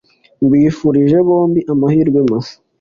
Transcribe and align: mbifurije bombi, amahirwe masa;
mbifurije 0.45 1.17
bombi, 1.27 1.59
amahirwe 1.73 2.19
masa; 2.29 2.55